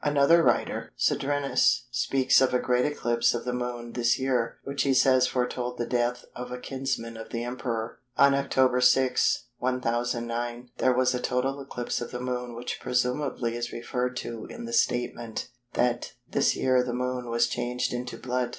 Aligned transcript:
Another 0.03 0.41
writer, 0.41 0.93
Cedrenus, 0.97 1.83
speaks 1.91 2.41
of 2.41 2.55
a 2.55 2.59
great 2.59 2.85
eclipse 2.87 3.35
of 3.35 3.45
the 3.45 3.53
Moon 3.53 3.91
this 3.91 4.17
year 4.17 4.57
which 4.63 4.81
he 4.81 4.95
says 4.95 5.27
foretold 5.27 5.77
the 5.77 5.85
death 5.85 6.25
of 6.35 6.51
a 6.51 6.57
kinsman 6.57 7.15
of 7.17 7.29
the 7.29 7.43
Emperor. 7.43 7.99
On 8.17 8.33
October 8.33 8.81
6, 8.81 9.45
1009, 9.59 10.69
there 10.79 10.91
was 10.91 11.13
a 11.13 11.19
total 11.21 11.61
eclipse 11.61 12.01
of 12.01 12.09
the 12.09 12.19
Moon 12.19 12.55
which 12.55 12.79
presumably 12.81 13.55
is 13.55 13.71
referred 13.71 14.17
to 14.17 14.47
in 14.47 14.65
the 14.65 14.73
statement 14.73 15.49
that 15.73 16.13
"this 16.27 16.55
year 16.55 16.81
the 16.83 16.93
Moon 16.95 17.29
was 17.29 17.45
changed 17.45 17.93
into 17.93 18.17
blood." 18.17 18.49